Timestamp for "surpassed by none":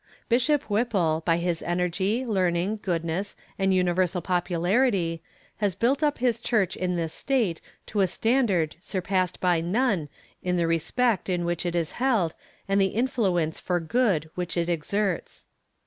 8.79-10.09